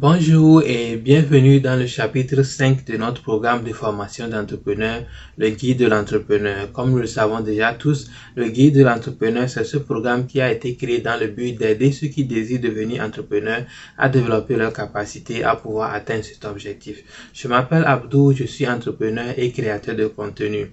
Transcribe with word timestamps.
Bonjour 0.00 0.62
et 0.64 0.94
bienvenue 0.94 1.60
dans 1.60 1.74
le 1.76 1.88
chapitre 1.88 2.44
5 2.44 2.84
de 2.84 2.96
notre 2.96 3.20
programme 3.20 3.64
de 3.64 3.72
formation 3.72 4.28
d'entrepreneur, 4.28 5.02
le 5.36 5.50
guide 5.50 5.80
de 5.80 5.86
l'entrepreneur. 5.88 6.70
Comme 6.70 6.92
nous 6.92 6.98
le 6.98 7.08
savons 7.08 7.40
déjà 7.40 7.74
tous, 7.74 8.08
le 8.36 8.48
guide 8.48 8.76
de 8.76 8.84
l'entrepreneur, 8.84 9.48
c'est 9.48 9.64
ce 9.64 9.76
programme 9.76 10.28
qui 10.28 10.40
a 10.40 10.52
été 10.52 10.76
créé 10.76 11.00
dans 11.00 11.18
le 11.18 11.26
but 11.26 11.58
d'aider 11.58 11.90
ceux 11.90 12.06
qui 12.06 12.22
désirent 12.22 12.60
devenir 12.60 13.02
entrepreneurs 13.02 13.64
à 13.98 14.08
développer 14.08 14.54
leur 14.54 14.72
capacité 14.72 15.42
à 15.42 15.56
pouvoir 15.56 15.92
atteindre 15.92 16.22
cet 16.22 16.44
objectif. 16.44 17.02
Je 17.34 17.48
m'appelle 17.48 17.82
Abdou, 17.84 18.32
je 18.32 18.44
suis 18.44 18.68
entrepreneur 18.68 19.34
et 19.36 19.50
créateur 19.50 19.96
de 19.96 20.06
contenu. 20.06 20.70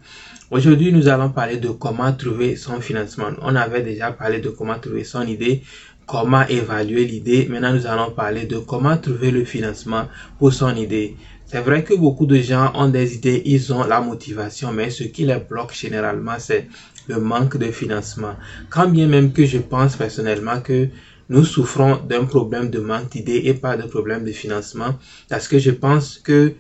Aujourd'hui, 0.52 0.94
nous 0.94 1.07
allons 1.07 1.32
parler 1.32 1.57
de 1.57 1.70
comment 1.70 2.14
trouver 2.14 2.55
son 2.55 2.80
financement. 2.80 3.30
On 3.42 3.55
avait 3.55 3.82
déjà 3.82 4.12
parlé 4.12 4.38
de 4.38 4.50
comment 4.50 4.78
trouver 4.78 5.04
son 5.04 5.23
idée, 5.23 5.64
comment 6.06 6.46
évaluer 6.48 7.06
l'idée. 7.06 7.48
Maintenant, 7.50 7.74
nous 7.74 7.88
allons 7.88 8.12
parler 8.12 8.46
de 8.46 8.58
comment 8.58 8.98
trouver 8.98 9.32
le 9.32 9.44
financement 9.44 10.08
pour 10.40 10.54
son 10.54 10.76
idée. 10.76 11.16
C'est 11.46 11.62
vrai 11.62 11.84
que 11.84 11.94
beaucoup 11.94 12.26
de 12.26 12.38
gens 12.38 12.72
ont 12.76 12.90
des 12.90 13.16
idées, 13.16 13.41
ils 13.46 13.72
ont 13.72 13.84
la 13.84 14.02
motivation, 14.02 14.72
mais 14.72 14.90
ce 14.90 15.04
qui 15.04 15.26
les 15.26 15.38
bloque 15.38 15.73
généralement, 15.73 16.36
c'est 16.40 16.68
le 17.08 17.20
manque 17.20 17.58
de 17.58 17.68
financement. 17.72 18.36
Quand 18.70 18.88
bien 18.88 19.08
même 19.08 19.32
que 19.32 19.46
je 19.46 19.60
pense 19.60 19.96
personnellement 19.96 20.60
que 20.60 20.90
nous 21.30 21.46
souffrons 21.46 21.98
d'un 21.98 22.26
problème 22.26 22.70
de 22.70 22.80
manque 22.80 23.12
d'idées 23.12 23.44
et 23.46 23.54
pas 23.54 23.77
de 23.77 23.84
problème 23.84 24.24
de 24.26 24.32
financement, 24.32 24.96
parce 25.30 25.48
que 25.48 25.60
je 25.60 25.72
pense 25.72 26.18
que 26.18 26.54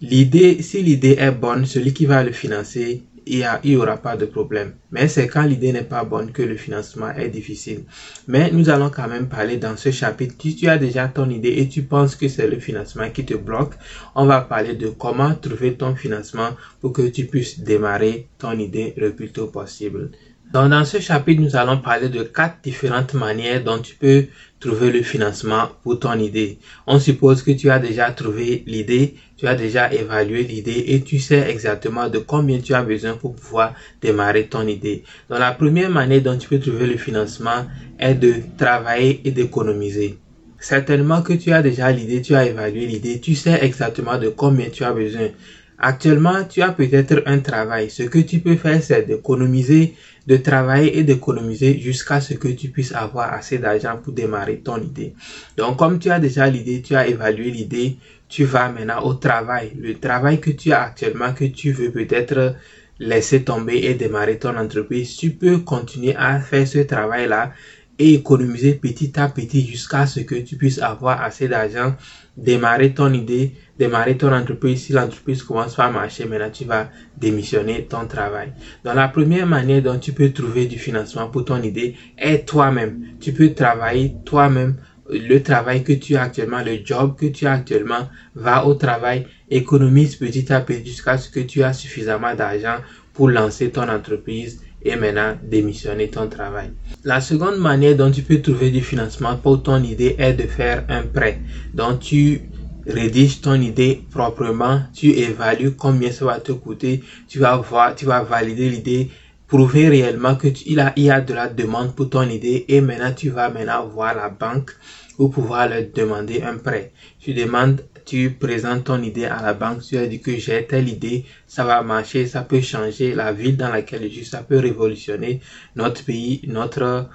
l'idée, 0.00 0.62
si 0.62 0.82
l'idée 0.82 1.16
est 1.18 1.32
bonne, 1.32 1.64
celui 1.64 1.92
qui 1.92 2.06
va 2.06 2.22
le 2.22 2.32
financer 2.32 3.02
il 3.26 3.46
n'y 3.64 3.76
aura 3.76 3.96
pas 3.96 4.16
de 4.16 4.26
problème. 4.26 4.74
Mais 4.90 5.08
c'est 5.08 5.26
quand 5.26 5.42
l'idée 5.42 5.72
n'est 5.72 5.82
pas 5.82 6.04
bonne 6.04 6.32
que 6.32 6.42
le 6.42 6.56
financement 6.56 7.10
est 7.12 7.28
difficile. 7.28 7.84
Mais 8.28 8.50
nous 8.50 8.70
allons 8.70 8.90
quand 8.90 9.08
même 9.08 9.28
parler 9.28 9.56
dans 9.56 9.76
ce 9.76 9.90
chapitre. 9.90 10.34
Si 10.40 10.56
tu 10.56 10.68
as 10.68 10.78
déjà 10.78 11.08
ton 11.08 11.28
idée 11.30 11.54
et 11.58 11.68
tu 11.68 11.82
penses 11.82 12.16
que 12.16 12.28
c'est 12.28 12.46
le 12.46 12.58
financement 12.58 13.10
qui 13.10 13.24
te 13.24 13.34
bloque, 13.34 13.74
on 14.14 14.26
va 14.26 14.40
parler 14.40 14.74
de 14.74 14.88
comment 14.88 15.34
trouver 15.34 15.74
ton 15.74 15.94
financement 15.94 16.50
pour 16.80 16.92
que 16.92 17.02
tu 17.02 17.26
puisses 17.26 17.60
démarrer 17.60 18.28
ton 18.38 18.58
idée 18.58 18.94
le 18.96 19.14
plus 19.14 19.30
tôt 19.32 19.46
possible. 19.46 20.10
Dans 20.54 20.84
ce 20.84 21.00
chapitre, 21.00 21.42
nous 21.42 21.56
allons 21.56 21.78
parler 21.78 22.08
de 22.08 22.22
quatre 22.22 22.58
différentes 22.62 23.14
manières 23.14 23.64
dont 23.64 23.80
tu 23.80 23.96
peux 23.96 24.26
trouver 24.60 24.92
le 24.92 25.02
financement 25.02 25.66
pour 25.82 25.98
ton 25.98 26.16
idée. 26.16 26.58
On 26.86 27.00
suppose 27.00 27.42
que 27.42 27.50
tu 27.50 27.70
as 27.70 27.80
déjà 27.80 28.12
trouvé 28.12 28.62
l'idée, 28.68 29.16
tu 29.36 29.48
as 29.48 29.56
déjà 29.56 29.92
évalué 29.92 30.44
l'idée 30.44 30.84
et 30.86 31.00
tu 31.00 31.18
sais 31.18 31.50
exactement 31.50 32.08
de 32.08 32.20
combien 32.20 32.60
tu 32.60 32.72
as 32.72 32.84
besoin 32.84 33.14
pour 33.14 33.34
pouvoir 33.34 33.74
démarrer 34.00 34.46
ton 34.46 34.64
idée. 34.68 35.02
Donc, 35.28 35.40
la 35.40 35.50
première 35.50 35.90
manière 35.90 36.22
dont 36.22 36.38
tu 36.38 36.48
peux 36.48 36.60
trouver 36.60 36.86
le 36.86 36.98
financement 36.98 37.66
est 37.98 38.14
de 38.14 38.34
travailler 38.56 39.22
et 39.24 39.32
d'économiser. 39.32 40.20
Certainement 40.60 41.20
que 41.22 41.32
tu 41.32 41.50
as 41.52 41.62
déjà 41.62 41.90
l'idée, 41.90 42.22
tu 42.22 42.36
as 42.36 42.46
évalué 42.46 42.86
l'idée, 42.86 43.18
tu 43.18 43.34
sais 43.34 43.58
exactement 43.60 44.18
de 44.18 44.28
combien 44.28 44.70
tu 44.70 44.84
as 44.84 44.92
besoin. 44.92 45.30
Actuellement, 45.78 46.44
tu 46.44 46.62
as 46.62 46.70
peut-être 46.70 47.22
un 47.26 47.40
travail. 47.40 47.90
Ce 47.90 48.04
que 48.04 48.18
tu 48.20 48.38
peux 48.38 48.56
faire, 48.56 48.82
c'est 48.82 49.02
d'économiser, 49.02 49.94
de 50.26 50.36
travailler 50.36 50.98
et 50.98 51.02
d'économiser 51.02 51.78
jusqu'à 51.80 52.20
ce 52.20 52.34
que 52.34 52.48
tu 52.48 52.68
puisses 52.68 52.94
avoir 52.94 53.32
assez 53.32 53.58
d'argent 53.58 53.98
pour 54.02 54.12
démarrer 54.12 54.58
ton 54.58 54.80
idée. 54.80 55.14
Donc, 55.56 55.76
comme 55.76 55.98
tu 55.98 56.10
as 56.10 56.20
déjà 56.20 56.48
l'idée, 56.48 56.80
tu 56.80 56.94
as 56.94 57.06
évalué 57.08 57.50
l'idée, 57.50 57.96
tu 58.28 58.44
vas 58.44 58.68
maintenant 58.68 59.02
au 59.02 59.14
travail. 59.14 59.72
Le 59.78 59.94
travail 59.94 60.40
que 60.40 60.50
tu 60.50 60.72
as 60.72 60.82
actuellement, 60.82 61.32
que 61.32 61.44
tu 61.44 61.72
veux 61.72 61.90
peut-être 61.90 62.54
laisser 62.98 63.42
tomber 63.42 63.78
et 63.78 63.94
démarrer 63.94 64.38
ton 64.38 64.56
entreprise, 64.56 65.16
tu 65.16 65.30
peux 65.30 65.58
continuer 65.58 66.14
à 66.16 66.38
faire 66.38 66.66
ce 66.66 66.78
travail-là 66.78 67.52
et 67.98 68.14
économiser 68.14 68.74
petit 68.74 69.18
à 69.18 69.28
petit 69.28 69.66
jusqu'à 69.66 70.06
ce 70.06 70.20
que 70.20 70.34
tu 70.34 70.56
puisses 70.56 70.80
avoir 70.80 71.22
assez 71.22 71.48
d'argent, 71.48 71.94
démarrer 72.36 72.92
ton 72.92 73.12
idée, 73.12 73.52
démarrer 73.78 74.16
ton 74.16 74.32
entreprise. 74.32 74.84
Si 74.84 74.92
l'entreprise 74.92 75.42
commence 75.42 75.76
pas 75.76 75.84
à 75.84 75.90
marcher, 75.90 76.24
maintenant 76.24 76.50
tu 76.52 76.64
vas 76.64 76.88
démissionner 77.16 77.84
ton 77.84 78.06
travail. 78.06 78.52
Donc 78.84 78.96
la 78.96 79.08
première 79.08 79.46
manière 79.46 79.82
dont 79.82 79.98
tu 79.98 80.12
peux 80.12 80.30
trouver 80.30 80.66
du 80.66 80.78
financement 80.78 81.28
pour 81.28 81.44
ton 81.44 81.62
idée 81.62 81.94
est 82.18 82.46
toi-même. 82.48 83.00
Tu 83.20 83.32
peux 83.32 83.54
travailler 83.54 84.16
toi-même 84.24 84.76
le 85.10 85.38
travail 85.38 85.84
que 85.84 85.92
tu 85.92 86.16
as 86.16 86.22
actuellement, 86.22 86.62
le 86.64 86.78
job 86.84 87.16
que 87.16 87.26
tu 87.26 87.46
as 87.46 87.52
actuellement, 87.52 88.08
va 88.34 88.66
au 88.66 88.74
travail, 88.74 89.26
économise 89.50 90.16
petit 90.16 90.50
à 90.52 90.60
petit 90.60 90.86
jusqu'à 90.86 91.18
ce 91.18 91.28
que 91.28 91.40
tu 91.40 91.62
as 91.62 91.72
suffisamment 91.72 92.34
d'argent 92.34 92.78
pour 93.12 93.28
lancer 93.28 93.70
ton 93.70 93.88
entreprise 93.88 94.60
et 94.84 94.96
maintenant 94.96 95.36
démissionner 95.42 96.08
ton 96.08 96.28
travail. 96.28 96.70
La 97.04 97.20
seconde 97.20 97.58
manière 97.58 97.96
dont 97.96 98.10
tu 98.10 98.22
peux 98.22 98.40
trouver 98.40 98.70
du 98.70 98.80
financement 98.80 99.36
pour 99.36 99.62
ton 99.62 99.82
idée 99.82 100.16
est 100.18 100.34
de 100.34 100.42
faire 100.42 100.84
un 100.88 101.02
prêt. 101.02 101.40
Donc 101.72 102.00
tu 102.00 102.42
rédiges 102.86 103.40
ton 103.40 103.54
idée 103.54 104.02
proprement, 104.10 104.82
tu 104.92 105.10
évalues 105.10 105.72
combien 105.72 106.10
ça 106.10 106.24
va 106.26 106.40
te 106.40 106.52
coûter, 106.52 107.02
tu 107.28 107.38
vas 107.38 107.56
voir, 107.56 107.94
tu 107.94 108.04
vas 108.04 108.22
valider 108.22 108.68
l'idée, 108.68 109.10
prouver 109.46 109.88
réellement 109.88 110.34
que 110.34 110.48
y 110.66 111.10
a 111.10 111.20
de 111.20 111.34
la 111.34 111.48
demande 111.48 111.94
pour 111.94 112.10
ton 112.10 112.28
idée 112.28 112.64
et 112.68 112.80
maintenant 112.80 113.12
tu 113.12 113.30
vas 113.30 113.48
maintenant 113.48 113.86
voir 113.86 114.14
la 114.14 114.28
banque 114.28 114.72
pour 115.16 115.30
pouvoir 115.30 115.68
leur 115.68 115.82
demander 115.94 116.42
un 116.42 116.56
prêt. 116.56 116.92
Tu 117.20 117.34
demandes 117.34 117.80
tu 118.04 118.30
présentes 118.30 118.84
ton 118.84 119.02
idée 119.02 119.24
à 119.24 119.40
la 119.40 119.54
banque, 119.54 119.82
tu 119.82 119.96
as 119.96 120.06
dit 120.06 120.20
que 120.20 120.36
j'ai 120.36 120.66
telle 120.66 120.88
idée, 120.88 121.24
ça 121.46 121.64
va 121.64 121.82
marcher, 121.82 122.26
ça 122.26 122.42
peut 122.42 122.60
changer 122.60 123.14
la 123.14 123.32
ville 123.32 123.56
dans 123.56 123.70
laquelle 123.70 124.02
je 124.04 124.08
suis, 124.08 124.24
ça 124.24 124.42
peut 124.42 124.58
révolutionner 124.58 125.40
notre 125.74 126.04
pays, 126.04 126.42
notre 126.46 127.08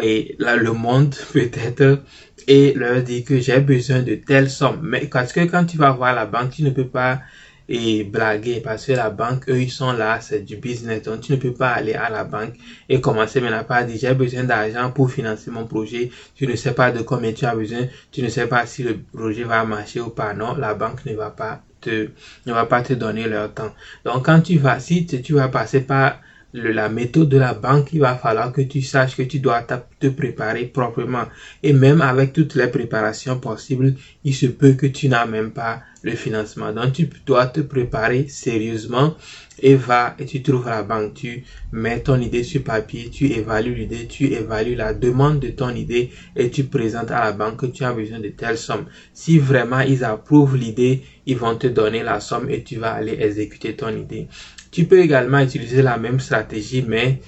et 0.00 0.36
le 0.38 0.72
monde 0.72 1.14
peut-être 1.32 2.00
et 2.46 2.74
leur 2.74 3.02
dire 3.02 3.24
que 3.24 3.40
j'ai 3.40 3.60
besoin 3.60 4.02
de 4.02 4.14
telle 4.14 4.50
somme. 4.50 4.80
Mais 4.82 5.06
parce 5.06 5.32
que 5.32 5.40
quand 5.40 5.64
tu 5.64 5.78
vas 5.78 5.90
voir 5.90 6.14
la 6.14 6.26
banque, 6.26 6.50
tu 6.50 6.62
ne 6.62 6.70
peux 6.70 6.86
pas 6.86 7.20
et 7.68 8.04
blaguer 8.04 8.60
parce 8.60 8.86
que 8.86 8.92
la 8.92 9.10
banque, 9.10 9.48
eux, 9.48 9.60
ils 9.60 9.70
sont 9.70 9.92
là, 9.92 10.20
c'est 10.20 10.40
du 10.40 10.56
business. 10.56 11.02
Donc, 11.02 11.20
tu 11.20 11.32
ne 11.32 11.36
peux 11.36 11.52
pas 11.52 11.70
aller 11.70 11.94
à 11.94 12.10
la 12.10 12.24
banque 12.24 12.54
et 12.88 13.00
commencer 13.00 13.40
maintenant 13.40 13.64
par 13.64 13.84
dire, 13.84 13.98
j'ai 13.98 14.14
besoin 14.14 14.44
d'argent 14.44 14.90
pour 14.90 15.10
financer 15.10 15.50
mon 15.50 15.66
projet. 15.66 16.10
Tu 16.34 16.46
ne 16.46 16.54
sais 16.54 16.72
pas 16.72 16.92
de 16.92 17.02
combien 17.02 17.32
tu 17.32 17.44
as 17.44 17.54
besoin. 17.54 17.86
Tu 18.12 18.22
ne 18.22 18.28
sais 18.28 18.46
pas 18.46 18.66
si 18.66 18.82
le 18.82 18.98
projet 18.98 19.44
va 19.44 19.64
marcher 19.64 20.00
ou 20.00 20.10
pas. 20.10 20.34
Non, 20.34 20.54
la 20.56 20.74
banque 20.74 21.04
ne 21.06 21.14
va 21.14 21.30
pas 21.30 21.62
te, 21.80 22.08
ne 22.46 22.52
va 22.52 22.66
pas 22.66 22.82
te 22.82 22.92
donner 22.92 23.28
leur 23.28 23.52
temps. 23.52 23.74
Donc, 24.04 24.24
quand 24.26 24.40
tu 24.40 24.58
vas, 24.58 24.78
si 24.78 25.06
tu 25.06 25.34
vas 25.34 25.48
passer 25.48 25.80
par 25.80 26.20
la 26.52 26.88
méthode 26.88 27.28
de 27.28 27.36
la 27.36 27.54
banque, 27.54 27.92
il 27.92 28.00
va 28.00 28.14
falloir 28.14 28.52
que 28.52 28.62
tu 28.62 28.80
saches 28.80 29.16
que 29.16 29.22
tu 29.22 29.40
dois 29.40 29.62
te 29.62 30.06
préparer 30.06 30.66
proprement. 30.66 31.24
Et 31.62 31.72
même 31.72 32.00
avec 32.00 32.32
toutes 32.32 32.54
les 32.54 32.68
préparations 32.68 33.38
possibles, 33.38 33.94
il 34.24 34.34
se 34.34 34.46
peut 34.46 34.72
que 34.72 34.86
tu 34.86 35.08
n'as 35.08 35.26
même 35.26 35.50
pas 35.50 35.82
le 36.06 36.14
financement. 36.14 36.72
Donc 36.72 36.92
tu 36.92 37.08
dois 37.26 37.46
te 37.46 37.60
préparer 37.60 38.28
sérieusement 38.28 39.16
et 39.60 39.74
va 39.74 40.14
et 40.18 40.24
tu 40.24 40.42
trouves 40.42 40.66
la 40.66 40.82
banque, 40.82 41.14
tu 41.14 41.44
mets 41.72 42.00
ton 42.00 42.20
idée 42.20 42.44
sur 42.44 42.62
papier, 42.62 43.10
tu 43.10 43.26
évalues 43.26 43.74
l'idée, 43.74 44.06
tu 44.06 44.32
évalues 44.32 44.76
la 44.76 44.94
demande 44.94 45.40
de 45.40 45.48
ton 45.48 45.70
idée 45.74 46.10
et 46.36 46.48
tu 46.48 46.64
présentes 46.64 47.10
à 47.10 47.24
la 47.24 47.32
banque 47.32 47.58
que 47.58 47.66
tu 47.66 47.84
as 47.84 47.92
besoin 47.92 48.20
de 48.20 48.28
telle 48.28 48.56
somme. 48.56 48.86
Si 49.12 49.38
vraiment 49.38 49.80
ils 49.80 50.04
approuvent 50.04 50.56
l'idée, 50.56 51.02
ils 51.26 51.36
vont 51.36 51.56
te 51.56 51.66
donner 51.66 52.02
la 52.02 52.20
somme 52.20 52.48
et 52.50 52.62
tu 52.62 52.76
vas 52.76 52.92
aller 52.92 53.16
exécuter 53.20 53.74
ton 53.74 53.90
idée. 53.90 54.28
Tu 54.70 54.84
peux 54.84 55.00
également 55.00 55.40
utiliser 55.40 55.82
la 55.82 55.98
même 55.98 56.20
stratégie, 56.20 56.84
mais 56.86 57.20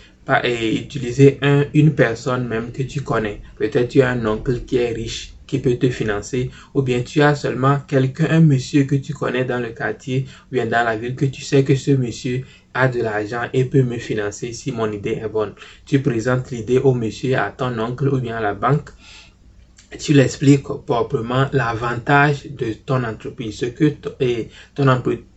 et 0.45 0.77
utiliser 0.77 1.39
un, 1.41 1.65
une 1.72 1.95
personne 1.95 2.47
même 2.47 2.71
que 2.71 2.83
tu 2.83 3.00
connais. 3.00 3.41
Peut-être 3.56 3.89
tu 3.89 4.03
as 4.03 4.10
un 4.10 4.27
oncle 4.27 4.60
qui 4.66 4.77
est 4.77 4.93
riche 4.93 5.33
qui 5.48 5.59
peut 5.59 5.76
te 5.76 5.91
financer, 5.91 6.50
ou 6.75 6.82
bien 6.82 7.03
tu 7.03 7.20
as 7.22 7.34
seulement 7.34 7.78
quelqu'un, 7.88 8.28
un 8.31 8.41
monsieur 8.41 8.84
que 8.84 8.94
tu 8.94 9.12
connais 9.14 9.44
dans 9.44 9.59
le 9.59 9.70
quartier, 9.70 10.26
ou 10.47 10.54
bien 10.54 10.66
dans 10.66 10.84
la 10.84 10.97
ville, 10.97 11.16
que 11.16 11.25
tu 11.25 11.42
sais 11.42 11.64
que 11.64 11.75
ce 11.75 11.91
monsieur 11.91 12.44
a 12.75 12.86
de 12.86 13.03
l'argent 13.03 13.48
et 13.53 13.64
peut 13.64 13.82
me 13.82 13.98
financer 13.98 14.53
si 14.53 14.70
mon 14.70 14.92
idée 14.92 15.19
est 15.22 15.28
bonne. 15.28 15.54
Tu 15.86 16.00
présentes 16.00 16.50
l'idée 16.53 16.78
au 16.78 16.94
monsieur, 16.94 17.36
à 17.36 17.50
ton 17.50 17.76
oncle 17.81 18.09
ou 18.09 18.20
bien 18.20 18.36
à 18.36 18.41
la 18.41 18.54
banque. 18.54 18.91
Tu 19.97 20.12
l'expliques 20.12 20.65
proprement 20.65 21.47
l'avantage 21.53 22.47
de 22.51 22.74
ton 22.84 23.04
entreprise, 23.04 23.59
ce 23.59 23.66
que 23.66 23.89
ton, 24.74 24.84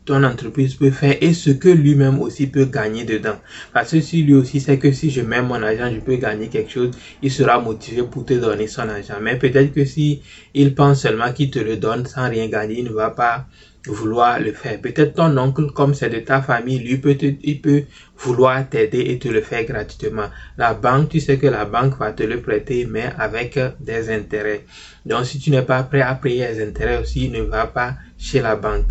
ton 0.06 0.24
entreprise 0.24 0.76
peut 0.76 0.92
faire 0.92 1.16
et 1.22 1.34
ce 1.34 1.52
que 1.52 1.70
lui-même 1.70 2.20
aussi 2.20 2.48
peut 2.48 2.66
gagner 2.66 3.06
dedans. 3.06 3.38
Parce 3.74 3.92
que 3.92 4.02
si 4.02 4.24
lui 4.24 4.34
aussi 4.34 4.60
sait 4.60 4.78
que 4.78 4.92
si 4.92 5.10
je 5.10 5.22
mets 5.22 5.42
mon 5.42 5.62
argent, 5.64 5.90
je 5.94 6.00
peux 6.02 6.18
gagner 6.18 6.50
quelque 6.50 6.72
chose, 6.72 6.92
il 7.22 7.32
sera 7.32 7.62
motivé 7.62 8.04
pour 8.04 8.26
te 8.26 8.34
donner 8.34 8.68
son 8.68 8.90
argent. 8.90 9.16
Mais 9.22 9.38
peut-être 9.38 9.74
que 9.74 9.86
si 9.86 10.22
il 10.54 10.76
pense 10.76 11.02
seulement 11.02 11.32
qu'il 11.32 11.50
te 11.50 11.60
le 11.60 11.78
donne 11.78 12.06
sans 12.06 12.30
rien 12.30 12.48
gagner, 12.50 12.80
il 12.80 12.86
ne 12.86 12.92
va 12.92 13.12
pas 13.12 13.46
vouloir 13.88 14.40
le 14.40 14.52
faire. 14.52 14.80
Peut-être 14.80 15.16
ton 15.16 15.36
oncle, 15.38 15.72
comme 15.72 15.94
c'est 15.94 16.10
de 16.10 16.20
ta 16.20 16.42
famille, 16.42 16.80
lui 16.80 16.98
peut 16.98 17.18
il 17.22 17.62
peut 17.62 17.84
vouloir 18.18 18.68
t'aider 18.70 19.00
et 19.00 19.18
te 19.18 19.28
le 19.28 19.42
faire 19.42 19.66
gratuitement. 19.66 20.30
La 20.58 20.74
banque, 20.74 21.10
tu 21.10 21.20
sais 21.20 21.38
que 21.38 21.48
la 21.48 21.66
banque 21.66 21.98
va 21.98 22.12
te 22.12 22.24
le 22.24 22.40
prêter, 22.42 22.86
mais 22.86 23.10
avec 23.18 23.60
des 23.80 24.12
intérêts. 24.12 24.66
Donc, 25.06 25.26
si 25.26 25.40
tu 25.40 25.50
n'es 25.50 25.64
pas 25.64 25.84
prêt 25.84 26.02
à 26.02 26.14
payer 26.16 26.48
les 26.48 26.64
intérêts 26.64 27.02
aussi, 27.02 27.30
ne 27.30 27.42
va 27.42 27.66
pas 27.66 27.96
chez 28.18 28.42
la 28.42 28.56
banque. 28.56 28.86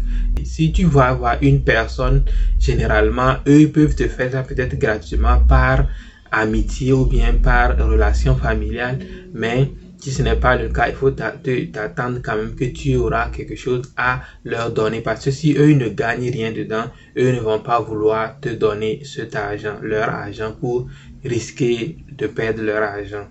Si 0.45 0.73
tu 0.73 0.85
vas 0.85 1.09
avoir 1.09 1.37
une 1.41 1.63
personne, 1.63 2.25
généralement, 2.59 3.37
eux 3.47 3.69
peuvent 3.69 3.95
te 3.95 4.09
faire 4.09 4.33
ça 4.33 4.43
peut-être 4.43 4.77
gratuitement 4.77 5.39
par 5.39 5.87
amitié 6.33 6.93
ou 6.93 7.07
bien 7.07 7.35
par 7.35 7.77
relation 7.77 8.37
familiale, 8.37 8.99
mais 9.33 9.71
Si 10.01 10.13
ce 10.13 10.23
n'est 10.23 10.37
pas 10.37 10.57
le 10.57 10.71
cas, 10.71 10.89
il 10.89 10.95
faut 10.95 11.11
t'attendre 11.11 12.21
quand 12.23 12.37
même 12.37 12.55
que 12.55 12.65
tu 12.65 12.97
auras 12.97 13.29
quelque 13.29 13.55
chose 13.55 13.83
à 13.99 14.23
leur 14.45 14.71
donner. 14.71 15.03
Parce 15.03 15.25
que 15.27 15.31
si 15.31 15.55
eux 15.59 15.75
ne 15.75 15.89
gagnent 15.89 16.31
rien 16.31 16.53
dedans, 16.53 16.85
eux 17.19 17.33
ne 17.33 17.41
vont 17.41 17.59
pas 17.59 17.81
vouloir 17.81 18.41
te 18.41 18.49
donner 18.49 19.03
cet 19.05 19.37
argent, 19.37 19.77
leur 19.83 20.09
argent, 20.09 20.53
pour 20.59 20.89
risquer 21.23 21.99
de 22.17 22.27
perdre 22.27 22.63
leur 22.63 22.83
argent. 22.83 23.27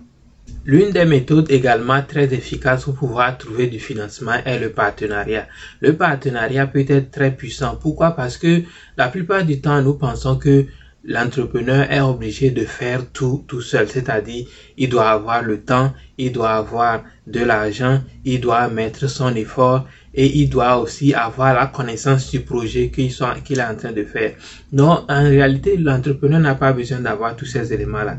L'une 0.64 0.90
des 0.90 1.06
méthodes 1.06 1.50
également 1.50 2.02
très 2.02 2.32
efficaces 2.34 2.84
pour 2.84 2.94
pouvoir 2.94 3.36
trouver 3.38 3.66
du 3.66 3.80
financement 3.80 4.36
est 4.44 4.58
le 4.58 4.70
partenariat. 4.70 5.48
Le 5.80 5.96
partenariat 5.96 6.66
peut 6.66 6.84
être 6.86 7.10
très 7.10 7.30
puissant. 7.30 7.78
Pourquoi? 7.80 8.10
Parce 8.12 8.36
que 8.36 8.62
la 8.96 9.08
plupart 9.08 9.44
du 9.44 9.60
temps, 9.60 9.80
nous 9.80 9.94
pensons 9.94 10.36
que 10.36 10.66
l'entrepreneur 11.04 11.90
est 11.90 12.00
obligé 12.00 12.50
de 12.50 12.64
faire 12.64 13.10
tout 13.10 13.44
tout 13.48 13.60
seul, 13.60 13.88
c'est-à-dire 13.88 14.46
il 14.76 14.88
doit 14.88 15.10
avoir 15.10 15.42
le 15.42 15.60
temps, 15.62 15.92
il 16.18 16.32
doit 16.32 16.52
avoir 16.52 17.02
de 17.26 17.40
l'argent, 17.40 18.00
il 18.24 18.40
doit 18.40 18.68
mettre 18.68 19.08
son 19.08 19.34
effort 19.34 19.86
et 20.12 20.38
il 20.38 20.48
doit 20.48 20.78
aussi 20.78 21.14
avoir 21.14 21.54
la 21.54 21.66
connaissance 21.66 22.30
du 22.30 22.40
projet 22.40 22.90
qu'il 22.90 23.10
est 23.10 23.62
en 23.62 23.76
train 23.76 23.92
de 23.92 24.04
faire. 24.04 24.32
Non, 24.72 25.04
en 25.08 25.22
réalité, 25.22 25.76
l'entrepreneur 25.76 26.40
n'a 26.40 26.54
pas 26.54 26.72
besoin 26.72 27.00
d'avoir 27.00 27.36
tous 27.36 27.46
ces 27.46 27.72
éléments-là. 27.72 28.18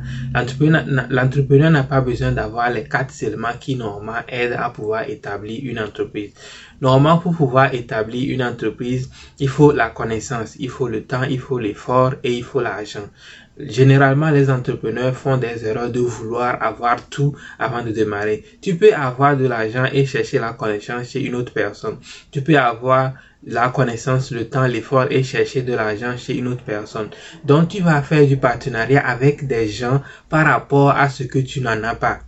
L'entrepreneur 1.10 1.72
n'a 1.72 1.84
pas 1.84 2.02
besoin 2.02 2.32
d'avoir 2.32 2.70
les 2.70 2.84
quatre 2.84 3.14
éléments 3.24 3.50
qui 3.60 3.76
normalement 3.76 4.22
aident 4.28 4.58
à 4.58 4.70
pouvoir 4.70 5.10
établir 5.10 5.60
une 5.64 5.80
entreprise. 5.80 6.32
Normalement, 6.80 7.20
pour 7.20 7.36
pouvoir 7.36 7.74
établir 7.74 8.34
une 8.34 8.44
entreprise, 8.44 9.10
il 9.40 9.50
faut 9.50 9.72
la 9.72 9.90
connaissance, 9.90 10.56
il 10.60 10.70
faut 10.70 10.88
le 10.88 11.04
temps, 11.04 11.24
il 11.24 11.40
faut 11.40 11.60
l'effort 11.60 12.16
et 12.24 12.34
il 12.34 12.44
faut 12.44 12.62
l'argent. 12.62 13.08
Généralement, 13.68 14.30
les 14.30 14.50
entrepreneurs 14.50 15.16
font 15.16 15.38
des 15.38 15.66
erreurs 15.66 15.90
de 15.90 16.00
vouloir 16.00 16.62
avoir 16.62 17.08
tout 17.10 17.36
avant 17.60 17.84
de 17.84 17.92
démarrer. 17.92 18.44
Tu 18.62 18.76
peux 18.76 18.94
avoir 18.94 19.38
de 19.38 19.48
l'argent 19.48 19.86
et 19.92 20.06
chercher 20.06 20.40
la 20.40 20.54
connaissance 20.54 21.10
chez 21.10 21.22
une 21.24 21.36
autre 21.36 21.54
personne. 21.54 21.98
Tu 22.32 22.42
peux 22.42 22.58
avoir 22.58 23.14
la 23.46 23.70
connaissance, 23.70 24.32
le 24.32 24.48
temps, 24.48 24.68
l'effort 24.68 25.08
et 25.10 25.24
chercher 25.24 25.64
de 25.64 25.74
l'argent 25.74 26.16
chez 26.18 26.38
une 26.38 26.48
autre 26.48 26.64
personne. 26.64 27.10
Donc, 27.44 27.70
tu 27.70 27.82
vas 27.82 28.02
faire 28.02 28.28
du 28.28 28.38
partenariat 28.38 29.06
avec 29.06 29.48
des 29.48 29.68
gens 29.68 30.02
par 30.30 30.46
rapport 30.46 30.92
à 30.92 31.10
ce 31.10 31.24
que 31.24 31.40
tu 31.40 31.62
n'en 31.62 31.84
as 31.84 31.96
pas. 31.96 32.20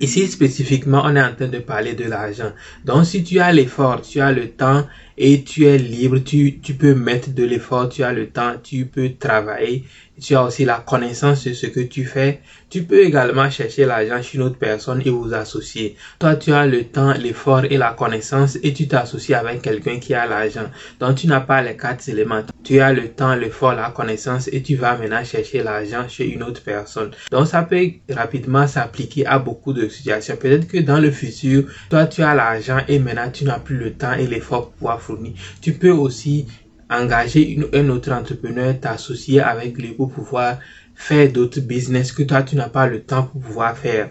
Ici, 0.00 0.26
spécifiquement, 0.26 1.02
on 1.04 1.14
est 1.14 1.22
en 1.22 1.34
train 1.34 1.48
de 1.48 1.58
parler 1.58 1.94
de 1.94 2.04
l'argent. 2.04 2.52
Donc, 2.84 3.06
si 3.06 3.22
tu 3.22 3.38
as 3.38 3.52
l'effort, 3.52 4.02
tu 4.02 4.20
as 4.20 4.32
le 4.32 4.50
temps 4.50 4.86
et 5.16 5.42
tu 5.44 5.66
es 5.66 5.78
libre, 5.78 6.18
tu, 6.18 6.60
peux 6.78 6.94
mettre 6.94 7.30
de 7.30 7.44
l'effort, 7.44 7.88
tu 7.88 8.02
as 8.02 8.12
le 8.12 8.28
temps, 8.28 8.54
tu 8.62 8.86
peux 8.86 9.10
travailler, 9.18 9.84
tu 10.20 10.34
as 10.34 10.44
aussi 10.44 10.64
la 10.64 10.82
connaissance 10.86 11.44
de 11.44 11.52
ce 11.52 11.66
que 11.66 11.80
tu 11.80 12.04
fais. 12.04 12.40
Tu 12.70 12.82
peux 12.82 13.04
également 13.04 13.48
chercher 13.50 13.84
l'argent 13.84 14.20
chez 14.22 14.36
une 14.36 14.42
autre 14.42 14.58
personne 14.58 15.00
et 15.04 15.10
vous 15.10 15.32
associer. 15.32 15.96
Toi, 16.18 16.34
tu 16.36 16.52
as 16.52 16.66
le 16.66 16.84
temps, 16.84 17.12
l'effort 17.12 17.64
et 17.64 17.76
la 17.76 17.92
connaissance 17.92 18.58
et 18.62 18.72
tu 18.72 18.88
t'associes 18.88 19.34
avec 19.34 19.62
quelqu'un 19.62 19.98
qui 19.98 20.14
a 20.14 20.26
l'argent. 20.26 20.68
Donc, 20.98 21.16
tu 21.16 21.26
n'as 21.28 21.40
pas 21.40 21.62
les 21.62 21.76
quatre 21.76 22.08
éléments. 22.08 22.42
Tu 22.64 22.80
as 22.80 22.92
le 22.92 23.08
temps, 23.08 23.34
l'effort, 23.34 23.74
la 23.74 23.90
connaissance 23.90 24.48
et 24.52 24.62
tu 24.62 24.74
vas 24.76 24.96
maintenant 24.96 25.24
chercher 25.24 25.62
l'argent 25.62 26.08
chez 26.08 26.28
une 26.28 26.42
autre 26.42 26.62
personne. 26.62 27.12
Donc, 27.30 27.46
ça 27.46 27.62
peut 27.62 27.90
rapidement 28.10 28.66
s'appliquer 28.66 29.26
à 29.26 29.38
beaucoup 29.38 29.72
de 29.72 29.88
situations. 29.88 30.36
Peut-être 30.36 30.66
que 30.66 30.78
dans 30.78 30.98
le 30.98 31.10
futur, 31.10 31.64
toi, 31.90 32.06
tu 32.06 32.22
as 32.22 32.34
l'argent 32.34 32.78
et 32.88 32.98
maintenant 32.98 33.30
tu 33.30 33.44
n'as 33.44 33.60
plus 33.60 33.76
le 33.76 33.92
temps 33.92 34.14
et 34.14 34.26
l'effort 34.26 34.70
pour 34.70 34.72
pouvoir 34.72 35.00
Tu 35.60 35.72
peux 35.72 35.90
aussi 35.90 36.46
engager 36.90 37.58
un 37.72 37.88
autre 37.88 38.12
entrepreneur, 38.12 38.78
t'associer 38.78 39.40
avec 39.40 39.76
lui 39.78 39.92
pour 39.94 40.10
pouvoir 40.10 40.58
faire 40.94 41.30
d'autres 41.32 41.60
business 41.60 42.12
que 42.12 42.22
toi 42.22 42.42
tu 42.42 42.56
n'as 42.56 42.68
pas 42.68 42.86
le 42.86 43.02
temps 43.02 43.24
pour 43.24 43.40
pouvoir 43.40 43.76
faire. 43.76 44.10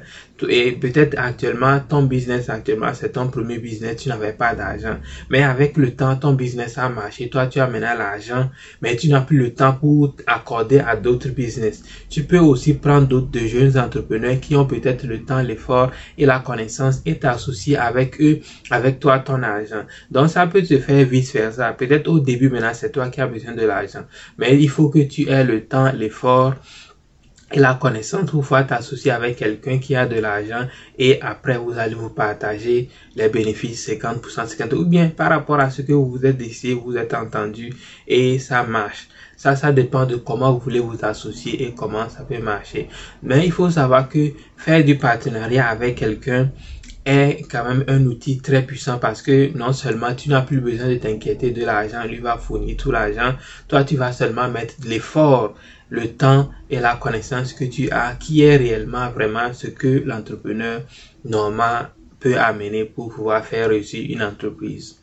Et 0.49 0.71
peut-être 0.73 1.15
actuellement, 1.17 1.79
ton 1.79 2.03
business 2.03 2.49
actuellement, 2.49 2.93
c'est 2.93 3.13
ton 3.13 3.27
premier 3.27 3.57
business, 3.57 3.97
tu 3.97 4.09
n'avais 4.09 4.33
pas 4.33 4.55
d'argent. 4.55 4.97
Mais 5.29 5.43
avec 5.43 5.77
le 5.77 5.91
temps, 5.91 6.15
ton 6.15 6.33
business 6.33 6.77
a 6.77 6.89
marché. 6.89 7.29
Toi, 7.29 7.47
tu 7.47 7.59
as 7.59 7.67
maintenant 7.67 7.95
l'argent, 7.97 8.49
mais 8.81 8.95
tu 8.95 9.09
n'as 9.09 9.21
plus 9.21 9.37
le 9.37 9.53
temps 9.53 9.73
pour 9.73 10.15
accorder 10.27 10.79
à 10.79 10.95
d'autres 10.95 11.29
business. 11.29 11.83
Tu 12.09 12.23
peux 12.23 12.39
aussi 12.39 12.73
prendre 12.73 13.07
d'autres 13.07 13.39
jeunes 13.39 13.77
entrepreneurs 13.77 14.39
qui 14.39 14.55
ont 14.55 14.65
peut-être 14.65 15.05
le 15.05 15.23
temps, 15.23 15.41
l'effort 15.41 15.91
et 16.17 16.25
la 16.25 16.39
connaissance 16.39 17.01
et 17.05 17.17
t'associer 17.17 17.77
avec 17.77 18.19
eux, 18.21 18.39
avec 18.71 18.99
toi, 18.99 19.19
ton 19.19 19.43
argent. 19.43 19.83
Donc, 20.11 20.29
ça 20.29 20.47
peut 20.47 20.63
te 20.63 20.77
faire 20.77 21.05
vice 21.05 21.33
versa. 21.33 21.73
Peut-être 21.73 22.07
au 22.07 22.19
début, 22.19 22.49
maintenant, 22.49 22.73
c'est 22.73 22.91
toi 22.91 23.09
qui 23.09 23.21
as 23.21 23.27
besoin 23.27 23.53
de 23.53 23.65
l'argent. 23.65 24.03
Mais 24.37 24.57
il 24.59 24.69
faut 24.69 24.89
que 24.89 24.99
tu 24.99 25.29
aies 25.29 25.43
le 25.43 25.65
temps, 25.65 25.91
l'effort, 25.93 26.55
la 27.55 27.75
connaissance 27.75 28.29
vous 28.31 28.41
faites 28.41 28.67
t'associer 28.67 29.11
avec 29.11 29.37
quelqu'un 29.37 29.77
qui 29.79 29.95
a 29.95 30.05
de 30.05 30.19
l'argent 30.19 30.67
et 30.97 31.21
après 31.21 31.57
vous 31.57 31.77
allez 31.77 31.95
vous 31.95 32.09
partager 32.09 32.89
les 33.15 33.29
bénéfices 33.29 33.89
50%, 33.89 34.21
50% 34.21 34.73
ou 34.73 34.85
bien 34.85 35.09
par 35.09 35.29
rapport 35.29 35.59
à 35.59 35.69
ce 35.69 35.81
que 35.81 35.93
vous 35.93 36.09
vous 36.09 36.25
êtes 36.25 36.37
décidé, 36.37 36.73
vous 36.73 36.97
êtes 36.97 37.13
entendu 37.13 37.73
et 38.07 38.39
ça 38.39 38.63
marche. 38.63 39.07
Ça, 39.35 39.55
ça 39.55 39.71
dépend 39.71 40.05
de 40.05 40.15
comment 40.15 40.53
vous 40.53 40.59
voulez 40.59 40.79
vous 40.79 41.03
associer 41.03 41.63
et 41.63 41.73
comment 41.73 42.07
ça 42.07 42.23
peut 42.23 42.37
marcher. 42.39 42.87
Mais 43.23 43.45
il 43.45 43.51
faut 43.51 43.69
savoir 43.69 44.07
que 44.07 44.29
faire 44.55 44.85
du 44.85 44.97
partenariat 44.97 45.67
avec 45.67 45.95
quelqu'un 45.95 46.49
est 47.05 47.43
quand 47.51 47.65
même 47.65 47.83
un 47.87 48.05
outil 48.05 48.37
très 48.39 48.61
puissant 48.61 48.97
parce 48.97 49.21
que 49.21 49.55
non 49.57 49.73
seulement 49.73 50.15
tu 50.15 50.29
n'as 50.29 50.41
plus 50.41 50.61
besoin 50.61 50.87
de 50.87 50.95
t'inquiéter 50.95 51.51
de 51.51 51.65
l'argent, 51.65 52.05
lui 52.05 52.19
va 52.19 52.37
fournir 52.37 52.77
tout 52.77 52.91
l'argent, 52.91 53.33
toi 53.67 53.83
tu 53.83 53.97
vas 53.97 54.13
seulement 54.13 54.47
mettre 54.49 54.79
de 54.79 54.87
l'effort 54.87 55.53
le 55.93 56.07
temps 56.07 56.49
et 56.71 56.79
la 56.79 56.95
connaissance 56.95 57.53
que 57.53 57.65
tu 57.65 57.91
as, 57.91 58.15
qui 58.15 58.41
est 58.41 58.57
réellement 58.57 59.11
vraiment 59.11 59.53
ce 59.53 59.67
que 59.67 60.01
l'entrepreneur 60.03 60.81
normal 61.23 61.91
peut 62.19 62.35
amener 62.35 62.83
pour 62.85 63.13
pouvoir 63.13 63.45
faire 63.45 63.69
réussir 63.69 64.03
une 64.09 64.23
entreprise. 64.23 64.97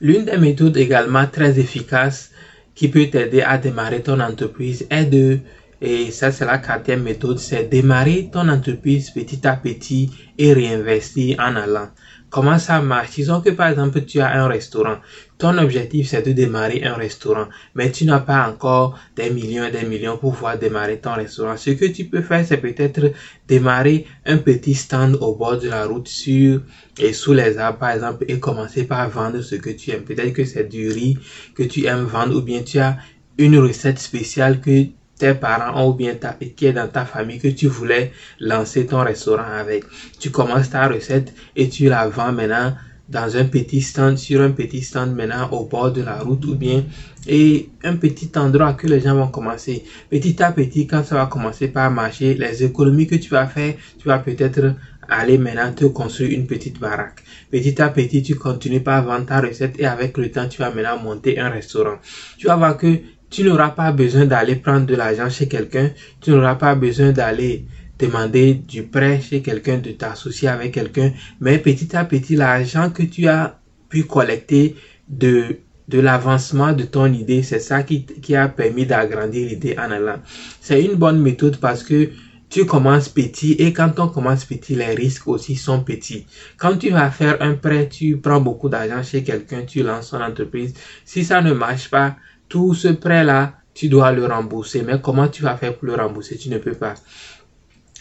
L'une 0.00 0.24
des 0.24 0.38
méthodes 0.38 0.76
également 0.76 1.26
très 1.28 1.60
efficaces 1.60 2.32
qui 2.74 2.88
peut 2.88 3.06
t'aider 3.06 3.42
à 3.42 3.58
démarrer 3.58 4.02
ton 4.02 4.18
entreprise 4.18 4.88
est 4.90 5.04
de, 5.04 5.38
et 5.80 6.10
ça 6.10 6.32
c'est 6.32 6.46
la 6.46 6.58
quatrième 6.58 7.04
méthode, 7.04 7.38
c'est 7.38 7.68
démarrer 7.70 8.28
ton 8.32 8.48
entreprise 8.48 9.10
petit 9.10 9.46
à 9.46 9.54
petit 9.54 10.10
et 10.36 10.52
réinvestir 10.52 11.38
en 11.38 11.54
allant. 11.54 11.90
Comment 12.32 12.58
ça 12.58 12.80
marche 12.80 13.16
Disons 13.16 13.42
que 13.42 13.50
par 13.50 13.68
exemple 13.68 14.06
tu 14.06 14.18
as 14.20 14.42
un 14.42 14.48
restaurant. 14.48 14.96
Ton 15.36 15.58
objectif 15.58 16.08
c'est 16.08 16.22
de 16.22 16.32
démarrer 16.32 16.82
un 16.82 16.94
restaurant, 16.94 17.46
mais 17.74 17.92
tu 17.92 18.06
n'as 18.06 18.20
pas 18.20 18.48
encore 18.48 18.98
des 19.14 19.28
millions 19.28 19.66
et 19.66 19.70
des 19.70 19.84
millions 19.84 20.16
pour 20.16 20.32
pouvoir 20.32 20.56
démarrer 20.58 20.98
ton 20.98 21.12
restaurant. 21.12 21.58
Ce 21.58 21.72
que 21.72 21.84
tu 21.84 22.06
peux 22.06 22.22
faire 22.22 22.42
c'est 22.46 22.56
peut-être 22.56 23.12
démarrer 23.46 24.06
un 24.24 24.38
petit 24.38 24.72
stand 24.72 25.18
au 25.20 25.34
bord 25.34 25.58
de 25.58 25.68
la 25.68 25.84
route 25.84 26.08
sur 26.08 26.62
et 26.98 27.12
sous 27.12 27.34
les 27.34 27.58
arbres 27.58 27.80
par 27.80 27.90
exemple 27.90 28.24
et 28.26 28.40
commencer 28.40 28.84
par 28.84 29.10
vendre 29.10 29.42
ce 29.42 29.56
que 29.56 29.68
tu 29.68 29.90
aimes. 29.90 30.04
Peut-être 30.04 30.32
que 30.32 30.46
c'est 30.46 30.64
du 30.70 30.88
riz 30.88 31.18
que 31.54 31.64
tu 31.64 31.84
aimes 31.84 32.04
vendre 32.04 32.38
ou 32.38 32.40
bien 32.40 32.62
tu 32.62 32.78
as 32.78 32.96
une 33.36 33.58
recette 33.58 33.98
spéciale 33.98 34.58
que 34.62 34.86
parents 35.28 35.88
ou 35.88 35.94
bien 35.94 36.14
ta, 36.14 36.36
qui 36.56 36.66
est 36.66 36.72
dans 36.72 36.88
ta 36.88 37.04
famille 37.04 37.38
que 37.38 37.48
tu 37.48 37.66
voulais 37.66 38.12
lancer 38.40 38.86
ton 38.86 39.00
restaurant 39.00 39.52
avec. 39.58 39.84
Tu 40.20 40.30
commences 40.30 40.70
ta 40.70 40.88
recette 40.88 41.34
et 41.56 41.68
tu 41.68 41.88
la 41.88 42.08
vends 42.08 42.32
maintenant 42.32 42.74
dans 43.08 43.36
un 43.36 43.44
petit 43.44 43.82
stand, 43.82 44.16
sur 44.16 44.40
un 44.40 44.50
petit 44.50 44.82
stand 44.82 45.14
maintenant 45.14 45.48
au 45.50 45.66
bord 45.66 45.92
de 45.92 46.02
la 46.02 46.18
route 46.18 46.44
ou 46.46 46.54
bien 46.54 46.84
et 47.26 47.68
un 47.84 47.96
petit 47.96 48.30
endroit 48.36 48.72
que 48.74 48.86
les 48.86 49.00
gens 49.00 49.14
vont 49.14 49.28
commencer. 49.28 49.84
Petit 50.10 50.42
à 50.42 50.52
petit, 50.52 50.86
quand 50.86 51.04
ça 51.04 51.16
va 51.16 51.26
commencer 51.26 51.68
par 51.68 51.90
marcher, 51.90 52.34
les 52.34 52.64
économies 52.64 53.06
que 53.06 53.16
tu 53.16 53.30
vas 53.30 53.46
faire, 53.46 53.74
tu 53.98 54.08
vas 54.08 54.18
peut-être 54.18 54.74
aller 55.08 55.38
maintenant 55.38 55.72
te 55.72 55.84
construire 55.84 56.30
une 56.30 56.46
petite 56.46 56.80
baraque. 56.80 57.22
Petit 57.50 57.80
à 57.82 57.90
petit, 57.90 58.22
tu 58.22 58.34
continues 58.34 58.80
par 58.80 59.04
vendre 59.04 59.26
ta 59.26 59.40
recette 59.40 59.78
et 59.78 59.84
avec 59.84 60.16
le 60.16 60.30
temps, 60.30 60.48
tu 60.48 60.58
vas 60.58 60.70
maintenant 60.70 60.98
monter 60.98 61.38
un 61.38 61.50
restaurant. 61.50 61.96
Tu 62.38 62.46
vas 62.46 62.56
voir 62.56 62.76
que 62.76 62.98
tu 63.32 63.44
n'auras 63.44 63.70
pas 63.70 63.90
besoin 63.92 64.26
d'aller 64.26 64.56
prendre 64.56 64.86
de 64.86 64.94
l'argent 64.94 65.28
chez 65.30 65.48
quelqu'un. 65.48 65.90
Tu 66.20 66.30
n'auras 66.30 66.56
pas 66.56 66.74
besoin 66.74 67.12
d'aller 67.12 67.64
demander 67.98 68.54
du 68.54 68.82
prêt 68.82 69.20
chez 69.20 69.40
quelqu'un, 69.40 69.78
de 69.78 69.92
t'associer 69.92 70.48
avec 70.48 70.74
quelqu'un. 70.74 71.12
Mais 71.40 71.58
petit 71.58 71.96
à 71.96 72.04
petit, 72.04 72.36
l'argent 72.36 72.90
que 72.90 73.02
tu 73.02 73.26
as 73.28 73.58
pu 73.88 74.04
collecter 74.04 74.76
de, 75.08 75.56
de 75.88 75.98
l'avancement 75.98 76.74
de 76.74 76.84
ton 76.84 77.06
idée, 77.12 77.42
c'est 77.42 77.58
ça 77.58 77.82
qui, 77.82 78.04
qui 78.04 78.36
a 78.36 78.48
permis 78.48 78.84
d'agrandir 78.84 79.48
l'idée 79.48 79.76
en 79.78 79.90
allant. 79.90 80.18
C'est 80.60 80.84
une 80.84 80.96
bonne 80.96 81.20
méthode 81.20 81.56
parce 81.56 81.82
que 81.82 82.10
tu 82.50 82.66
commences 82.66 83.08
petit 83.08 83.52
et 83.52 83.72
quand 83.72 83.98
on 83.98 84.08
commence 84.08 84.44
petit, 84.44 84.74
les 84.74 84.94
risques 84.94 85.26
aussi 85.26 85.56
sont 85.56 85.82
petits. 85.82 86.26
Quand 86.58 86.76
tu 86.76 86.90
vas 86.90 87.10
faire 87.10 87.40
un 87.40 87.54
prêt, 87.54 87.88
tu 87.88 88.18
prends 88.18 88.42
beaucoup 88.42 88.68
d'argent 88.68 89.02
chez 89.02 89.22
quelqu'un, 89.22 89.62
tu 89.62 89.82
lances 89.82 90.10
ton 90.10 90.20
entreprise. 90.20 90.74
Si 91.06 91.24
ça 91.24 91.40
ne 91.40 91.54
marche 91.54 91.88
pas, 91.88 92.16
tout 92.52 92.74
ce 92.74 92.88
prêt-là, 92.88 93.54
tu 93.72 93.88
dois 93.88 94.12
le 94.12 94.26
rembourser. 94.26 94.82
Mais 94.82 95.00
comment 95.00 95.26
tu 95.26 95.42
vas 95.42 95.56
faire 95.56 95.74
pour 95.74 95.88
le 95.88 95.94
rembourser? 95.94 96.36
Tu 96.36 96.50
ne 96.50 96.58
peux 96.58 96.74
pas. 96.74 96.96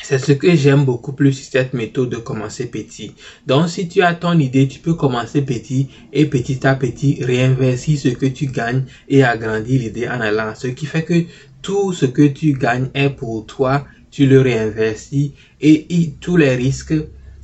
C'est 0.03 0.20
ce 0.20 0.34
que 0.34 0.53
j'aime 0.58 0.84
beaucoup 0.84 1.13
plus 1.13 1.31
cette 1.31 1.74
méthode 1.74 2.10
de 2.10 2.17
commencer 2.17 2.65
petit. 2.65 3.13
Donc, 3.48 3.70
si 3.70 3.88
tu 3.88 4.01
as 4.01 4.13
ton 4.13 4.38
idée, 4.38 4.67
tu 4.67 4.79
peux 4.79 4.96
commencer 4.96 5.43
petit 5.43 5.88
et 6.12 6.25
petit 6.25 6.67
à 6.67 6.75
petit 6.75 7.24
réinvestir 7.24 7.98
ce 7.98 8.10
que 8.10 8.25
tu 8.25 8.48
gagnes 8.48 8.84
et 9.08 9.24
agrandir 9.24 9.79
l'idée 9.79 10.10
en 10.10 10.20
allant. 10.20 10.53
Ce 10.53 10.67
qui 10.67 10.86
fait 10.86 11.03
que 11.03 11.24
tout 11.62 11.93
ce 11.93 12.05
que 12.05 12.27
tu 12.27 12.51
gagnes 12.51 12.89
est 12.93 13.12
pour 13.12 13.46
toi, 13.46 13.86
tu 14.10 14.25
le 14.25 14.41
réinvestis 14.41 15.31
et 15.62 16.13
tous 16.20 16.36
les 16.36 16.55
risques 16.55 16.96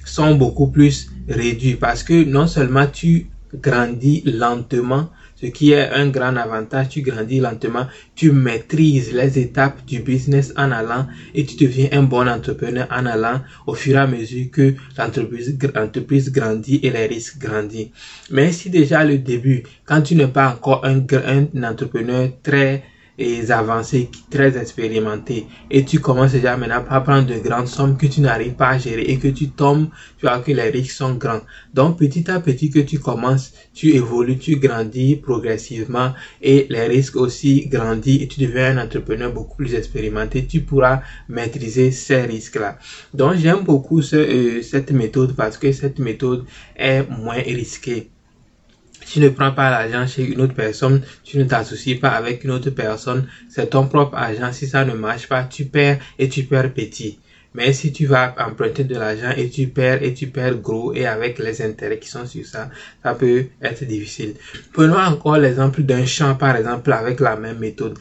sont 0.03 0.35
beaucoup 0.35 0.67
plus 0.67 1.09
réduits 1.29 1.75
parce 1.75 2.03
que 2.03 2.25
non 2.25 2.47
seulement 2.47 2.87
tu 2.87 3.29
grandis 3.53 4.23
lentement, 4.25 5.09
ce 5.39 5.45
qui 5.45 5.71
est 5.71 5.89
un 5.89 6.07
grand 6.09 6.35
avantage, 6.35 6.89
tu 6.89 7.01
grandis 7.01 7.39
lentement, 7.39 7.85
tu 8.15 8.31
maîtrises 8.31 9.13
les 9.13 9.37
étapes 9.37 9.85
du 9.85 9.99
business 9.99 10.51
en 10.57 10.71
allant 10.71 11.05
et 11.35 11.45
tu 11.45 11.55
deviens 11.55 11.89
un 11.91 12.03
bon 12.03 12.27
entrepreneur 12.27 12.87
en 12.89 13.05
allant 13.05 13.41
au 13.67 13.75
fur 13.75 13.95
et 13.95 13.99
à 13.99 14.07
mesure 14.07 14.49
que 14.51 14.73
l'entreprise 14.97 16.31
grandit 16.31 16.79
et 16.81 16.89
les 16.89 17.05
risques 17.05 17.37
grandissent. 17.37 17.89
Mais 18.31 18.51
si 18.51 18.71
déjà 18.71 19.03
le 19.03 19.19
début, 19.19 19.63
quand 19.85 20.01
tu 20.01 20.15
n'es 20.15 20.27
pas 20.27 20.49
encore 20.49 20.83
un, 20.83 21.05
un 21.55 21.63
entrepreneur 21.63 22.29
très 22.41 22.83
et 23.17 23.51
avancés, 23.51 24.09
très 24.29 24.57
expérimentés, 24.57 25.47
et 25.71 25.83
tu 25.83 25.99
commences 25.99 26.33
déjà 26.33 26.55
maintenant 26.55 26.83
à 26.89 27.01
prendre 27.01 27.27
de 27.27 27.39
grandes 27.39 27.67
sommes 27.67 27.97
que 27.97 28.05
tu 28.05 28.21
n'arrives 28.21 28.53
pas 28.53 28.69
à 28.69 28.77
gérer 28.77 29.03
et 29.03 29.17
que 29.17 29.27
tu 29.27 29.49
tombes, 29.49 29.87
tu 30.17 30.25
vois 30.27 30.39
que 30.39 30.51
les 30.51 30.69
risques 30.69 30.95
sont 30.97 31.15
grands. 31.15 31.41
Donc 31.73 31.97
petit 31.97 32.29
à 32.29 32.39
petit 32.39 32.69
que 32.69 32.79
tu 32.79 32.99
commences, 32.99 33.53
tu 33.73 33.89
évolues, 33.89 34.37
tu 34.37 34.57
grandis 34.57 35.15
progressivement 35.15 36.13
et 36.41 36.67
les 36.69 36.87
risques 36.87 37.15
aussi 37.15 37.67
grandissent 37.67 38.21
et 38.21 38.27
tu 38.27 38.39
deviens 38.41 38.77
un 38.77 38.85
entrepreneur 38.85 39.31
beaucoup 39.31 39.57
plus 39.57 39.73
expérimenté, 39.73 40.45
tu 40.45 40.61
pourras 40.61 41.01
maîtriser 41.27 41.91
ces 41.91 42.21
risques-là. 42.21 42.77
Donc 43.13 43.35
j'aime 43.37 43.63
beaucoup 43.63 44.01
ce, 44.01 44.15
euh, 44.15 44.61
cette 44.61 44.91
méthode 44.91 45.35
parce 45.35 45.57
que 45.57 45.71
cette 45.71 45.99
méthode 45.99 46.45
est 46.75 47.03
moins 47.09 47.41
risquée. 47.41 48.11
Tu 49.09 49.19
ne 49.19 49.29
prends 49.29 49.51
pas 49.51 49.69
l'argent 49.69 50.05
chez 50.05 50.25
une 50.25 50.41
autre 50.41 50.53
personne, 50.53 51.01
tu 51.23 51.37
ne 51.37 51.45
t'associes 51.45 51.95
pas 51.95 52.09
avec 52.09 52.43
une 52.43 52.51
autre 52.51 52.69
personne, 52.71 53.27
c'est 53.49 53.69
ton 53.69 53.87
propre 53.87 54.15
argent. 54.17 54.51
Si 54.51 54.67
ça 54.67 54.83
ne 54.83 54.93
marche 54.93 55.27
pas, 55.27 55.43
tu 55.43 55.65
perds 55.65 55.99
et 56.19 56.27
tu 56.27 56.43
perds 56.43 56.73
petit. 56.73 57.17
Mais 57.53 57.73
si 57.73 57.91
tu 57.91 58.05
vas 58.05 58.35
emprunter 58.37 58.83
de 58.83 58.95
l'argent 58.95 59.31
et 59.35 59.49
tu 59.49 59.67
perds 59.67 60.03
et 60.03 60.13
tu 60.13 60.27
perds 60.27 60.57
gros 60.57 60.93
et 60.93 61.05
avec 61.05 61.39
les 61.39 61.61
intérêts 61.61 61.99
qui 61.99 62.09
sont 62.09 62.25
sur 62.25 62.45
ça, 62.45 62.69
ça 63.03 63.13
peut 63.15 63.45
être 63.61 63.83
difficile. 63.85 64.35
Prenons 64.73 64.99
encore 64.99 65.37
l'exemple 65.37 65.81
d'un 65.83 66.05
champ 66.05 66.35
par 66.35 66.55
exemple 66.55 66.91
avec 66.93 67.19
la 67.19 67.35
même 67.35 67.57
méthode. 67.59 67.97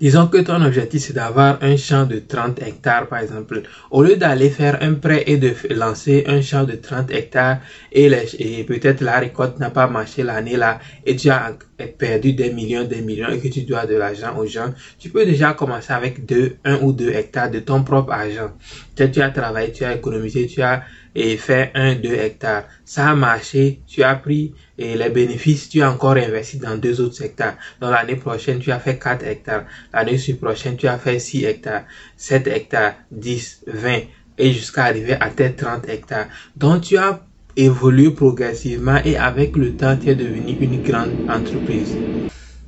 Disons 0.00 0.26
que 0.26 0.38
ton 0.38 0.60
objectif 0.62 1.02
c'est 1.02 1.12
d'avoir 1.12 1.58
un 1.62 1.76
champ 1.76 2.06
de 2.06 2.18
30 2.18 2.60
hectares 2.62 3.06
par 3.06 3.20
exemple. 3.20 3.62
Au 3.90 4.02
lieu 4.02 4.16
d'aller 4.16 4.50
faire 4.50 4.78
un 4.82 4.94
prêt 4.94 5.24
et 5.26 5.36
de 5.36 5.52
lancer 5.70 6.24
un 6.26 6.42
champ 6.42 6.64
de 6.64 6.74
30 6.74 7.10
hectares 7.12 7.58
et, 7.92 8.10
et 8.38 8.64
peut-être 8.64 9.00
la 9.00 9.18
récolte 9.20 9.58
n'a 9.58 9.70
pas 9.70 9.86
marché 9.86 10.22
l'année 10.22 10.56
là 10.56 10.80
et 11.06 11.16
tu 11.16 11.30
as 11.30 11.56
perdu 11.86 12.32
des 12.32 12.52
millions, 12.52 12.84
des 12.84 13.02
millions 13.02 13.30
et 13.30 13.38
que 13.38 13.48
tu 13.48 13.62
dois 13.62 13.86
de 13.86 13.94
l'argent 13.94 14.36
aux 14.36 14.46
gens, 14.46 14.72
tu 14.98 15.08
peux 15.10 15.24
déjà 15.24 15.54
commencer 15.54 15.92
avec 15.92 16.26
deux, 16.26 16.56
un 16.64 16.78
ou 16.82 16.92
deux 16.92 17.10
hectares 17.10 17.50
de 17.50 17.60
ton 17.60 17.82
propre 17.82 18.12
argent. 18.12 18.52
Tu 18.96 19.02
as 19.02 19.30
travaillé, 19.30 19.72
tu 19.72 19.84
as 19.84 19.94
économisé, 19.94 20.46
tu 20.46 20.62
as 20.62 20.82
fait 21.14 21.70
un, 21.74 21.94
deux 21.94 22.14
hectares. 22.14 22.64
Ça 22.84 23.10
a 23.10 23.14
marché, 23.14 23.80
tu 23.86 24.02
as 24.02 24.14
pris 24.14 24.54
et 24.78 24.96
les 24.96 25.10
bénéfices, 25.10 25.68
tu 25.68 25.82
as 25.82 25.90
encore 25.90 26.16
investi 26.16 26.58
dans 26.58 26.76
deux 26.76 27.00
autres 27.00 27.22
hectares. 27.22 27.56
Dans 27.80 27.90
l'année 27.90 28.16
prochaine, 28.16 28.58
tu 28.58 28.72
as 28.72 28.78
fait 28.78 28.98
4 28.98 29.24
hectares. 29.24 29.64
L'année 29.92 30.18
prochaine, 30.40 30.76
tu 30.76 30.88
as 30.88 30.98
fait 30.98 31.18
6 31.18 31.44
hectares, 31.44 31.84
7 32.16 32.46
hectares, 32.48 32.94
10, 33.10 33.64
20 33.66 34.00
et 34.38 34.52
jusqu'à 34.52 34.84
arriver 34.84 35.16
à 35.20 35.30
tes 35.30 35.52
30 35.52 35.88
hectares. 35.88 36.26
Donc, 36.56 36.82
tu 36.82 36.96
as 36.96 37.20
évolué 37.56 38.10
progressivement 38.10 38.98
et 39.04 39.16
avec 39.16 39.56
le 39.56 39.72
temps, 39.72 39.96
tu 39.96 40.10
es 40.10 40.14
devenu 40.14 40.56
une 40.60 40.82
grande 40.82 41.12
entreprise. 41.28 41.96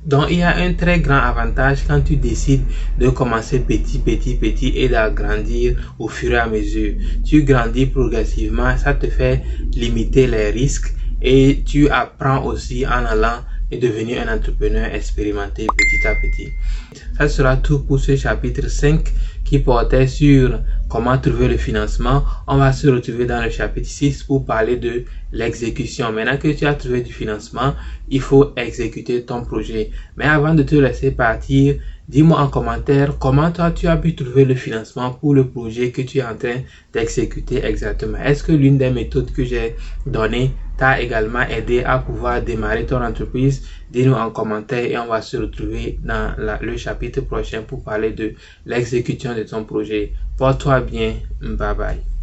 Donc, 0.05 0.27
il 0.29 0.37
y 0.37 0.43
a 0.43 0.55
un 0.55 0.73
très 0.73 0.99
grand 0.99 1.17
avantage 1.17 1.79
quand 1.87 1.99
tu 2.01 2.17
décides 2.17 2.63
de 2.99 3.09
commencer 3.09 3.59
petit, 3.59 3.97
petit, 3.97 4.35
petit 4.35 4.71
et 4.75 4.87
d'agrandir 4.87 5.95
au 5.97 6.07
fur 6.07 6.31
et 6.33 6.37
à 6.37 6.45
mesure. 6.45 6.93
Tu 7.25 7.43
grandis 7.43 7.87
progressivement, 7.87 8.77
ça 8.77 8.93
te 8.93 9.07
fait 9.07 9.41
limiter 9.73 10.27
les 10.27 10.51
risques 10.51 10.93
et 11.23 11.63
tu 11.65 11.89
apprends 11.89 12.45
aussi 12.45 12.85
en 12.85 13.03
allant 13.05 13.39
et 13.71 13.77
devenir 13.77 14.21
un 14.27 14.35
entrepreneur 14.35 14.93
expérimenté 14.93 15.65
petit 15.65 16.07
à 16.07 16.13
petit. 16.13 16.49
Ça 17.17 17.27
sera 17.27 17.57
tout 17.57 17.79
pour 17.79 17.99
ce 17.99 18.15
chapitre 18.15 18.69
5 18.69 19.11
qui 19.45 19.59
portait 19.59 20.07
sur 20.07 20.59
comment 20.89 21.17
trouver 21.17 21.47
le 21.47 21.57
financement. 21.57 22.23
On 22.47 22.57
va 22.57 22.73
se 22.73 22.87
retrouver 22.87 23.25
dans 23.25 23.41
le 23.43 23.49
chapitre 23.49 23.87
6 23.87 24.23
pour 24.23 24.45
parler 24.45 24.75
de 24.75 25.05
l'exécution. 25.31 26.11
Maintenant 26.11 26.37
que 26.37 26.49
tu 26.49 26.65
as 26.65 26.73
trouvé 26.73 27.01
du 27.01 27.13
financement, 27.13 27.75
il 28.09 28.21
faut 28.21 28.53
exécuter 28.57 29.23
ton 29.23 29.43
projet. 29.43 29.91
Mais 30.17 30.25
avant 30.25 30.53
de 30.53 30.63
te 30.63 30.75
laisser 30.75 31.11
partir, 31.11 31.75
dis-moi 32.07 32.39
en 32.39 32.47
commentaire 32.47 33.17
comment 33.17 33.51
toi 33.51 33.71
tu 33.71 33.87
as 33.87 33.97
pu 33.97 34.15
trouver 34.15 34.45
le 34.45 34.55
financement 34.55 35.11
pour 35.11 35.33
le 35.33 35.47
projet 35.47 35.91
que 35.91 36.01
tu 36.01 36.19
es 36.19 36.23
en 36.23 36.35
train 36.35 36.61
d'exécuter 36.93 37.63
exactement? 37.65 38.17
Est-ce 38.17 38.43
que 38.43 38.51
l'une 38.51 38.77
des 38.77 38.89
méthodes 38.91 39.31
que 39.31 39.43
j'ai 39.43 39.75
données 40.05 40.51
t'a 40.77 41.01
également 41.01 41.41
aidé 41.41 41.83
à 41.83 41.99
pouvoir 41.99 42.41
démarrer 42.41 42.85
ton 42.85 43.01
entreprise? 43.03 43.67
Dis-nous 43.91 44.13
en 44.13 44.29
commentaire 44.31 44.85
et 44.85 44.97
on 44.97 45.07
va 45.07 45.21
se 45.21 45.37
retrouver 45.37 45.99
dans 46.03 46.35
le 46.61 46.77
chapitre 46.77 47.21
prochain 47.21 47.63
pour 47.63 47.83
parler 47.83 48.11
de 48.11 48.33
l'exécution 48.65 49.35
de 49.35 49.43
ton 49.43 49.63
projet. 49.63 50.13
Porte-toi 50.37 50.81
bien. 50.81 51.15
Bye 51.41 51.75
bye. 51.75 52.14